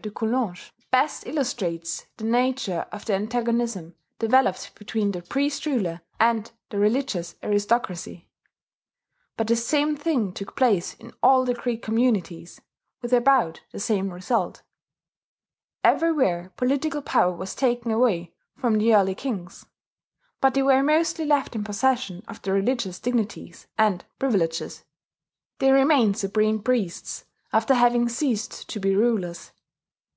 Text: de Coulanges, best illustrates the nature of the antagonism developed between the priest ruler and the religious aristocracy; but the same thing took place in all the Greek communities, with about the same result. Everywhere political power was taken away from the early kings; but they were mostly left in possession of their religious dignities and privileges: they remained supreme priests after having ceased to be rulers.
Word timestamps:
de 0.00 0.12
Coulanges, 0.12 0.70
best 0.92 1.26
illustrates 1.26 2.06
the 2.18 2.24
nature 2.24 2.86
of 2.92 3.04
the 3.06 3.14
antagonism 3.14 3.96
developed 4.20 4.72
between 4.76 5.10
the 5.10 5.22
priest 5.22 5.66
ruler 5.66 6.00
and 6.20 6.52
the 6.70 6.78
religious 6.78 7.34
aristocracy; 7.42 8.28
but 9.36 9.48
the 9.48 9.56
same 9.56 9.96
thing 9.96 10.32
took 10.32 10.54
place 10.54 10.94
in 11.00 11.10
all 11.20 11.44
the 11.44 11.52
Greek 11.52 11.82
communities, 11.82 12.60
with 13.02 13.12
about 13.12 13.62
the 13.72 13.80
same 13.80 14.10
result. 14.12 14.62
Everywhere 15.82 16.52
political 16.56 17.02
power 17.02 17.34
was 17.34 17.56
taken 17.56 17.90
away 17.90 18.32
from 18.56 18.78
the 18.78 18.94
early 18.94 19.16
kings; 19.16 19.66
but 20.40 20.54
they 20.54 20.62
were 20.62 20.80
mostly 20.80 21.24
left 21.24 21.56
in 21.56 21.64
possession 21.64 22.22
of 22.28 22.40
their 22.42 22.54
religious 22.54 23.00
dignities 23.00 23.66
and 23.76 24.04
privileges: 24.20 24.84
they 25.58 25.72
remained 25.72 26.16
supreme 26.16 26.62
priests 26.62 27.24
after 27.52 27.74
having 27.74 28.08
ceased 28.08 28.68
to 28.68 28.78
be 28.78 28.94
rulers. 28.94 29.50